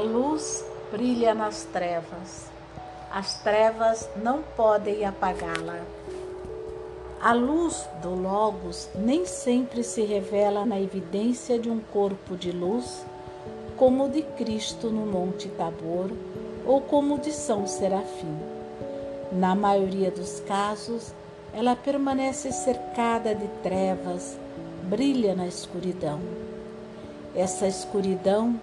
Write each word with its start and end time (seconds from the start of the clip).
luz 0.00 0.64
brilha 0.90 1.34
nas 1.34 1.64
trevas. 1.64 2.46
As 3.12 3.42
trevas 3.42 4.08
não 4.16 4.42
podem 4.56 5.04
apagá-la. 5.04 5.80
A 7.20 7.32
luz 7.32 7.86
do 8.02 8.14
Logos 8.14 8.88
nem 8.94 9.26
sempre 9.26 9.84
se 9.84 10.02
revela 10.02 10.64
na 10.64 10.80
evidência 10.80 11.58
de 11.58 11.68
um 11.68 11.78
corpo 11.78 12.36
de 12.36 12.50
luz, 12.50 13.04
como 13.76 14.06
o 14.06 14.08
de 14.08 14.22
Cristo 14.22 14.88
no 14.88 15.06
Monte 15.06 15.48
Tabor 15.48 16.10
ou 16.66 16.80
como 16.80 17.16
o 17.16 17.18
de 17.18 17.32
São 17.32 17.66
Serafim. 17.66 18.36
Na 19.32 19.54
maioria 19.54 20.10
dos 20.10 20.40
casos, 20.40 21.12
ela 21.52 21.76
permanece 21.76 22.52
cercada 22.52 23.34
de 23.34 23.46
trevas, 23.62 24.38
brilha 24.84 25.34
na 25.34 25.46
escuridão. 25.46 26.20
Essa 27.34 27.66
escuridão 27.66 28.58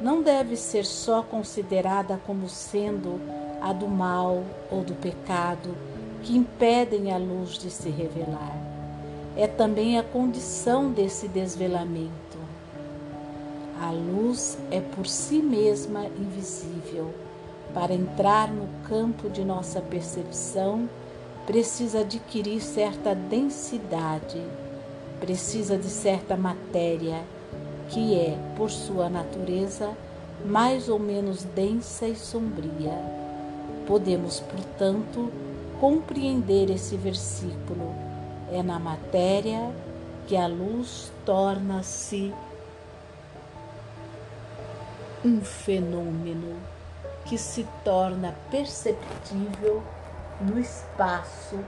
não 0.00 0.22
deve 0.22 0.56
ser 0.56 0.84
só 0.84 1.22
considerada 1.22 2.18
como 2.26 2.48
sendo 2.48 3.20
a 3.60 3.72
do 3.72 3.86
mal 3.86 4.42
ou 4.70 4.82
do 4.82 4.94
pecado 4.94 5.76
que 6.22 6.36
impedem 6.36 7.12
a 7.12 7.18
luz 7.18 7.58
de 7.58 7.70
se 7.70 7.90
revelar. 7.90 8.56
É 9.36 9.46
também 9.46 9.98
a 9.98 10.02
condição 10.02 10.90
desse 10.90 11.28
desvelamento. 11.28 12.38
A 13.80 13.90
luz 13.90 14.58
é 14.70 14.80
por 14.80 15.06
si 15.06 15.40
mesma 15.42 16.06
invisível. 16.06 17.14
Para 17.72 17.94
entrar 17.94 18.48
no 18.48 18.68
campo 18.88 19.30
de 19.30 19.44
nossa 19.44 19.80
percepção, 19.80 20.88
precisa 21.46 22.00
adquirir 22.00 22.60
certa 22.60 23.14
densidade, 23.14 24.42
precisa 25.20 25.78
de 25.78 25.88
certa 25.88 26.36
matéria 26.36 27.22
que 27.90 28.18
é, 28.18 28.38
por 28.56 28.70
sua 28.70 29.08
natureza, 29.08 29.90
mais 30.44 30.88
ou 30.88 30.98
menos 30.98 31.44
densa 31.44 32.06
e 32.06 32.16
sombria. 32.16 32.96
Podemos, 33.86 34.40
portanto, 34.40 35.30
compreender 35.80 36.70
esse 36.70 36.96
versículo. 36.96 37.94
É 38.52 38.62
na 38.62 38.78
matéria 38.78 39.70
que 40.26 40.36
a 40.36 40.46
luz 40.46 41.12
torna-se 41.24 42.32
um 45.24 45.40
fenômeno 45.40 46.56
que 47.24 47.36
se 47.36 47.66
torna 47.84 48.34
perceptível 48.50 49.82
no 50.40 50.58
espaço-tempo. 50.58 51.60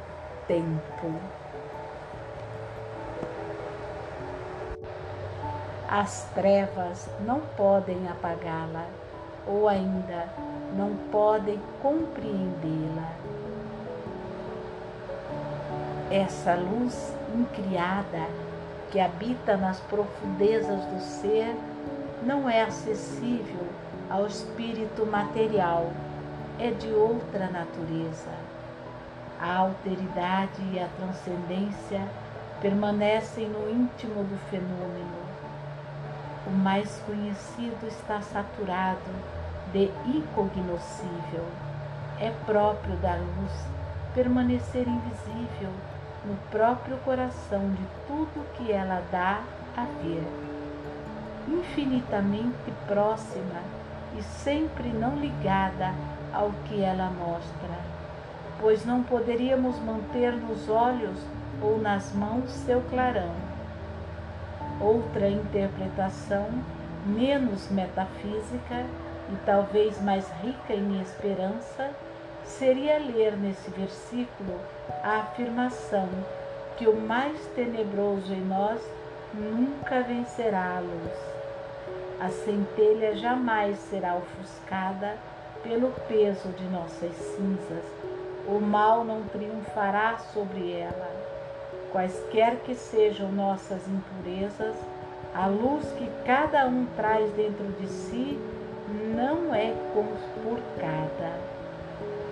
As 5.95 6.25
trevas 6.35 7.07
não 7.21 7.41
podem 7.55 8.09
apagá-la, 8.09 8.87
ou 9.47 9.69
ainda 9.69 10.27
não 10.75 10.97
podem 11.11 11.61
compreendê-la. 11.83 13.13
Essa 16.11 16.55
luz 16.55 17.15
incriada 17.35 18.27
que 18.91 18.99
habita 18.99 19.59
nas 19.59 19.81
profundezas 19.81 20.83
do 20.87 20.99
ser 20.99 21.55
não 22.23 22.49
é 22.49 22.63
acessível 22.63 23.67
ao 24.09 24.27
espírito 24.27 25.05
material, 25.05 25.93
é 26.59 26.71
de 26.71 26.89
outra 26.89 27.51
natureza. 27.51 28.31
A 29.39 29.57
alteridade 29.57 30.63
e 30.73 30.81
a 30.81 30.89
transcendência 30.97 32.01
permanecem 32.63 33.47
no 33.47 33.71
íntimo 33.71 34.25
do 34.25 34.39
fenômeno 34.49 35.22
o 36.47 36.51
mais 36.51 37.01
conhecido 37.07 37.87
está 37.87 38.21
saturado 38.21 39.11
de 39.73 39.91
incognoscível. 40.07 41.47
É 42.21 42.31
próprio 42.45 42.97
da 42.97 43.15
luz 43.15 43.67
permanecer 44.15 44.87
invisível 44.87 45.71
no 46.25 46.37
próprio 46.51 46.97
coração 46.99 47.71
de 47.71 47.87
tudo 48.07 48.47
que 48.55 48.71
ela 48.71 49.03
dá 49.11 49.43
a 49.77 49.85
ver. 50.03 50.25
Infinitamente 51.49 52.73
próxima 52.87 53.61
e 54.19 54.23
sempre 54.23 54.89
não 54.89 55.17
ligada 55.17 55.95
ao 56.33 56.51
que 56.67 56.83
ela 56.83 57.11
mostra, 57.11 57.79
pois 58.61 58.85
não 58.85 59.03
poderíamos 59.03 59.79
manter 59.81 60.33
nos 60.33 60.69
olhos 60.69 61.19
ou 61.61 61.79
nas 61.79 62.13
mãos 62.13 62.51
seu 62.51 62.81
clarão 62.83 63.52
Outra 64.83 65.29
interpretação, 65.29 66.49
menos 67.07 67.71
metafísica 67.71 68.85
e 69.33 69.37
talvez 69.47 70.03
mais 70.03 70.29
rica 70.43 70.75
em 70.75 71.01
esperança, 71.01 71.91
seria 72.45 72.99
ler 72.99 73.37
nesse 73.37 73.71
versículo 73.71 74.59
a 75.05 75.19
afirmação 75.21 76.09
que 76.77 76.89
o 76.89 76.97
mais 76.97 77.39
tenebroso 77.55 78.33
em 78.35 78.41
nós 78.41 78.81
nunca 79.33 80.03
vencerá 80.03 80.79
a 80.79 80.81
luz. 80.81 81.19
A 82.21 82.29
centelha 82.29 83.15
jamais 83.15 83.79
será 83.79 84.17
ofuscada 84.17 85.17
pelo 85.63 85.93
peso 86.09 86.49
de 86.49 86.65
nossas 86.65 87.15
cinzas. 87.15 87.85
O 88.49 88.59
mal 88.59 89.05
não 89.05 89.23
triunfará 89.29 90.19
sobre 90.19 90.73
ela 90.73 91.22
quaisquer 91.93 92.57
que 92.65 92.75
sejam 92.75 93.31
nossas 93.31 93.83
impurezas, 93.87 94.75
a 95.35 95.47
luz 95.47 95.85
que 95.93 96.09
cada 96.25 96.67
um 96.67 96.87
traz 96.97 97.31
dentro 97.33 97.67
de 97.79 97.87
si 97.87 98.39
não 99.15 99.55
é 99.55 99.73
conspurcada. 99.95 101.33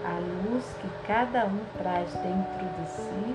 A 0.05 0.19
luz 0.49 0.65
que 0.81 0.89
cada 1.07 1.45
um 1.45 1.61
traz 1.79 2.11
dentro 2.15 2.67
de 2.79 2.91
si 2.91 3.35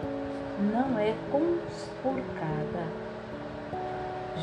não 0.74 1.00
é 1.00 1.14
conspurcada. 1.32 3.06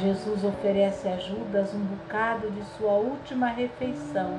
Jesus 0.00 0.44
oferece 0.44 1.08
a 1.08 1.18
Judas 1.18 1.74
um 1.74 1.80
bocado 1.80 2.50
de 2.50 2.64
sua 2.76 2.92
última 2.92 3.48
refeição. 3.48 4.30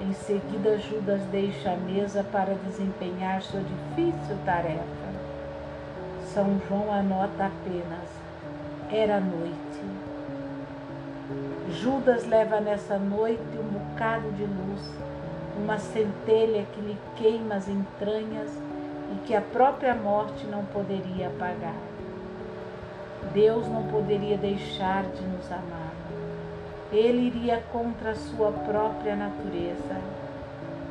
Em 0.00 0.12
seguida, 0.12 0.78
Judas 0.78 1.22
deixa 1.30 1.70
a 1.70 1.76
mesa 1.76 2.24
para 2.24 2.54
desempenhar 2.66 3.40
sua 3.42 3.60
difícil 3.60 4.36
tarefa. 4.44 5.05
São 6.36 6.60
João 6.68 6.92
anota 6.92 7.46
apenas: 7.46 8.10
era 8.92 9.18
noite. 9.18 9.80
Judas 11.70 12.26
leva 12.26 12.60
nessa 12.60 12.98
noite 12.98 13.40
um 13.58 13.78
bocado 13.78 14.30
de 14.32 14.44
luz, 14.44 14.82
uma 15.56 15.78
centelha 15.78 16.66
que 16.74 16.80
lhe 16.82 16.98
queima 17.16 17.54
as 17.54 17.66
entranhas 17.70 18.50
e 19.14 19.26
que 19.26 19.34
a 19.34 19.40
própria 19.40 19.94
morte 19.94 20.44
não 20.44 20.62
poderia 20.66 21.28
apagar. 21.28 21.80
Deus 23.32 23.66
não 23.68 23.84
poderia 23.84 24.36
deixar 24.36 25.04
de 25.04 25.22
nos 25.22 25.50
amar. 25.50 25.94
Ele 26.92 27.28
iria 27.28 27.62
contra 27.72 28.10
a 28.10 28.14
sua 28.14 28.52
própria 28.52 29.16
natureza. 29.16 30.02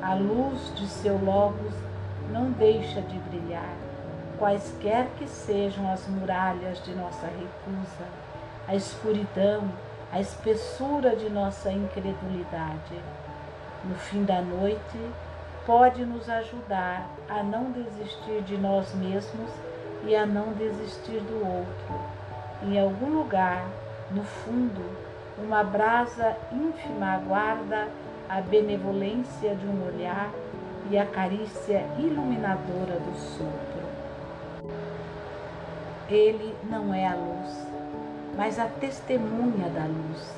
A 0.01 0.15
luz 0.15 0.73
de 0.75 0.87
seu 0.87 1.23
Logos 1.23 1.75
não 2.31 2.49
deixa 2.49 2.99
de 2.99 3.19
brilhar 3.19 3.75
quaisquer 4.37 5.07
que 5.17 5.27
sejam 5.27 5.91
as 5.91 6.07
muralhas 6.07 6.83
de 6.83 6.93
nossa 6.93 7.27
recusa, 7.27 8.05
a 8.67 8.75
escuridão, 8.75 9.69
a 10.11 10.19
espessura 10.19 11.15
de 11.15 11.29
nossa 11.29 11.71
incredulidade. 11.71 12.99
No 13.83 13.95
fim 13.95 14.23
da 14.23 14.41
noite, 14.41 14.99
pode 15.65 16.05
nos 16.05 16.29
ajudar 16.29 17.07
a 17.27 17.43
não 17.43 17.71
desistir 17.71 18.41
de 18.43 18.57
nós 18.57 18.93
mesmos 18.93 19.49
e 20.05 20.15
a 20.15 20.25
não 20.25 20.53
desistir 20.53 21.19
do 21.19 21.45
outro. 21.45 22.01
Em 22.63 22.79
algum 22.79 23.17
lugar, 23.17 23.65
no 24.11 24.23
fundo, 24.23 24.83
uma 25.37 25.63
brasa 25.63 26.37
ínfima 26.51 27.15
aguarda 27.15 27.87
a 28.29 28.41
benevolência 28.41 29.55
de 29.55 29.65
um 29.65 29.87
olhar 29.87 30.29
e 30.89 30.97
a 30.97 31.05
carícia 31.05 31.85
iluminadora 31.97 32.99
do 32.99 33.17
sopro. 33.17 33.94
Ele 36.07 36.55
não 36.69 36.93
é 36.93 37.07
a 37.07 37.15
luz, 37.15 37.67
mas 38.37 38.59
a 38.59 38.67
testemunha 38.67 39.67
da 39.69 39.85
luz. 39.85 40.35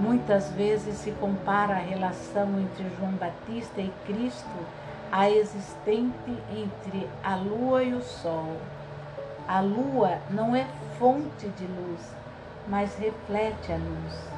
Muitas 0.00 0.50
vezes 0.50 0.96
se 0.96 1.12
compara 1.12 1.74
a 1.74 1.78
relação 1.78 2.58
entre 2.58 2.90
João 2.98 3.12
Batista 3.12 3.80
e 3.80 3.92
Cristo 4.04 4.66
à 5.12 5.30
existente 5.30 6.36
entre 6.50 7.08
a 7.22 7.36
lua 7.36 7.84
e 7.84 7.94
o 7.94 8.02
sol. 8.02 8.56
A 9.46 9.60
lua 9.60 10.18
não 10.28 10.56
é 10.56 10.66
fonte 10.98 11.46
de 11.50 11.64
luz, 11.64 12.00
mas 12.66 12.96
reflete 12.96 13.70
a 13.70 13.76
luz. 13.76 14.28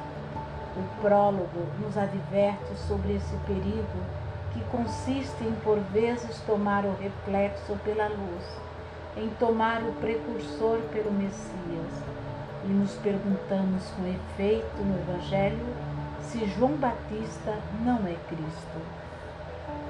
O 0.75 1.01
prólogo 1.01 1.65
nos 1.81 1.97
adverte 1.97 2.75
sobre 2.87 3.15
esse 3.15 3.35
perigo 3.47 4.05
que 4.53 4.61
consiste 4.65 5.43
em 5.43 5.55
por 5.63 5.79
vezes 5.79 6.39
tomar 6.41 6.85
o 6.85 6.95
reflexo 7.01 7.75
pela 7.83 8.07
luz 8.07 8.67
em 9.17 9.29
tomar 9.39 9.81
o 9.81 9.91
precursor 9.93 10.79
pelo 10.91 11.11
Messias. 11.11 12.03
E 12.63 12.67
nos 12.67 12.93
perguntamos 12.95 13.83
com 13.91 14.07
efeito 14.07 14.83
no 14.83 14.97
Evangelho 14.99 15.65
se 16.21 16.45
João 16.45 16.73
Batista 16.73 17.57
não 17.83 18.05
é 18.05 18.15
Cristo. 18.27 18.81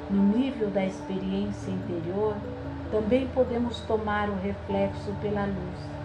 No 0.10 0.38
nível 0.38 0.70
da 0.70 0.86
experiência 0.86 1.72
interior, 1.72 2.36
também 2.92 3.28
podemos 3.28 3.82
tomar 3.82 4.30
o 4.30 4.36
reflexo 4.36 5.14
pela 5.22 5.46
luz. 5.46 5.98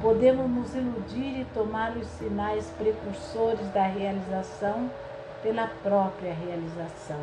Podemos 0.00 0.50
nos 0.50 0.74
iludir 0.74 1.40
e 1.40 1.46
tomar 1.54 1.96
os 1.96 2.06
sinais 2.06 2.72
precursores 2.78 3.68
da 3.72 3.86
realização 3.86 4.90
pela 5.42 5.68
própria 5.82 6.34
realização. 6.34 7.20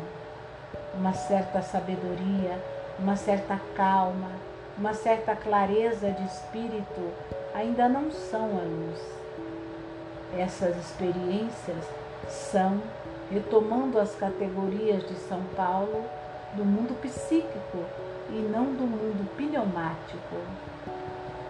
Uma 0.94 1.12
certa 1.12 1.60
sabedoria, 1.60 2.58
uma 2.98 3.16
certa 3.16 3.60
calma, 3.76 4.30
uma 4.76 4.92
certa 4.92 5.36
clareza 5.36 6.10
de 6.10 6.24
espírito 6.24 7.12
ainda 7.54 7.88
não 7.88 8.10
são 8.10 8.44
a 8.44 8.62
luz. 8.62 9.00
Essas 10.36 10.76
experiências 10.76 11.84
são, 12.28 12.80
retomando 13.30 13.98
as 13.98 14.14
categorias 14.16 15.06
de 15.06 15.14
São 15.14 15.42
Paulo, 15.56 16.04
do 16.54 16.64
mundo 16.64 16.98
psíquico 17.00 17.78
e 18.30 18.34
não 18.34 18.64
do 18.64 18.82
mundo 18.82 19.28
pneumático. 19.36 20.36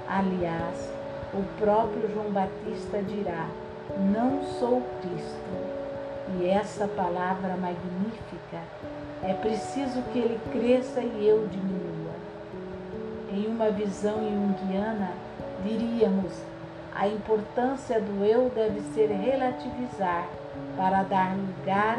Aliás, 0.09 0.91
o 1.32 1.43
próprio 1.59 2.11
João 2.12 2.31
Batista 2.31 3.03
dirá: 3.03 3.49
Não 4.12 4.43
sou 4.59 4.82
Cristo. 5.00 5.75
E 6.38 6.49
essa 6.49 6.88
palavra 6.88 7.55
magnífica 7.56 8.59
é 9.23 9.35
preciso 9.35 10.03
que 10.12 10.19
ele 10.19 10.41
cresça 10.53 11.00
e 11.00 11.29
eu 11.29 11.47
diminua. 11.49 12.13
Em 13.34 13.48
uma 13.48 13.69
visão 13.69 14.19
junguiana, 14.20 15.10
diríamos: 15.64 16.40
a 16.94 17.08
importância 17.08 18.00
do 18.00 18.25
eu 18.25 18.48
deve 18.54 18.81
ser 18.94 19.08
relativizar 19.08 20.28
para 20.76 21.02
dar 21.02 21.34
lugar 21.34 21.98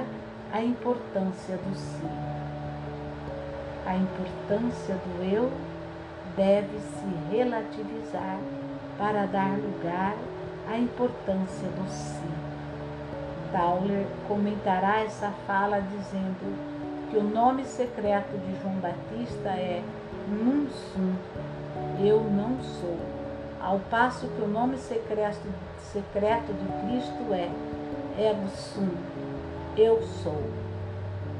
à 0.54 0.62
importância 0.62 1.58
do 1.58 1.76
si. 1.76 2.08
A 3.86 3.98
importância 3.98 4.96
do 4.96 5.24
eu 5.26 5.52
deve 6.38 6.80
se 6.80 7.36
relativizar 7.36 8.40
para 8.98 9.26
dar 9.26 9.58
lugar 9.58 10.16
à 10.72 10.78
importância 10.78 11.68
do 11.68 11.92
si. 11.92 12.24
Tauler 13.52 14.08
comentará 14.30 15.02
essa 15.02 15.32
fala 15.46 15.82
dizendo 15.82 17.10
que 17.12 17.18
o 17.18 17.24
nome 17.24 17.66
secreto 17.66 18.38
de 18.38 18.62
João 18.62 18.76
Batista 18.76 19.50
é 19.50 19.84
Num 20.28 20.68
Sum, 20.70 21.14
eu 22.04 22.20
não 22.20 22.60
sou, 22.60 22.98
ao 23.62 23.78
passo 23.92 24.28
que 24.28 24.42
o 24.42 24.48
nome 24.48 24.76
secreto, 24.78 25.48
secreto 25.94 26.52
de 26.52 26.66
Cristo 26.88 27.32
é 27.32 27.52
Ego 28.20 28.48
Sum, 28.48 28.90
eu 29.78 30.02
sou. 30.02 30.42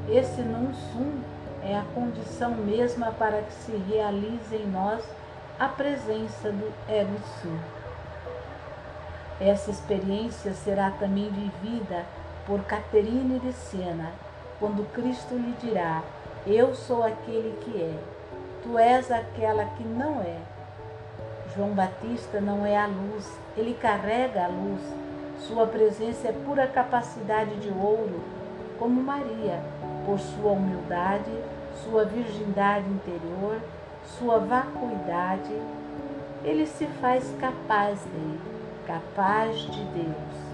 Esse 0.08 0.40
Num 0.40 0.72
Sum 0.72 1.18
é 1.64 1.76
a 1.76 1.84
condição 1.94 2.52
mesma 2.52 3.10
para 3.10 3.42
que 3.42 3.52
se 3.52 3.72
realize 3.72 4.54
em 4.54 4.66
nós 4.68 5.02
a 5.58 5.66
presença 5.66 6.52
do 6.52 6.72
Ego 6.88 7.18
Sum. 7.42 7.58
Essa 9.40 9.72
experiência 9.72 10.52
será 10.52 10.92
também 10.92 11.28
vivida 11.28 12.04
por 12.46 12.62
Caterine 12.62 13.40
de 13.40 13.52
Sena, 13.52 14.12
quando 14.60 14.88
Cristo 14.92 15.34
lhe 15.34 15.56
dirá: 15.60 16.04
Eu 16.46 16.72
sou 16.72 17.02
aquele 17.02 17.58
que 17.62 17.82
é, 17.82 17.98
tu 18.66 18.76
és 18.78 19.12
aquela 19.12 19.64
que 19.64 19.84
não 19.84 20.20
é. 20.20 20.38
João 21.54 21.70
Batista 21.70 22.40
não 22.40 22.66
é 22.66 22.76
a 22.76 22.86
luz, 22.86 23.32
ele 23.56 23.74
carrega 23.74 24.44
a 24.44 24.48
luz. 24.48 24.80
Sua 25.38 25.66
presença 25.66 26.28
é 26.28 26.32
pura 26.32 26.66
capacidade 26.66 27.54
de 27.56 27.68
ouro, 27.68 28.20
como 28.78 29.00
Maria, 29.00 29.60
por 30.04 30.18
sua 30.18 30.52
humildade, 30.52 31.30
sua 31.84 32.04
virgindade 32.04 32.88
interior, 32.88 33.60
sua 34.18 34.38
vacuidade, 34.38 35.54
ele 36.42 36.66
se 36.66 36.86
faz 37.00 37.32
capaz 37.38 38.00
dele, 38.00 38.40
capaz 38.86 39.58
de 39.58 39.84
Deus. 39.84 40.46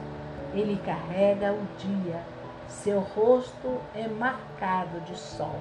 Ele 0.52 0.78
carrega 0.84 1.52
o 1.52 1.66
dia, 1.78 2.20
seu 2.68 3.00
rosto 3.00 3.80
é 3.94 4.06
marcado 4.06 5.00
de 5.00 5.16
sol. 5.16 5.58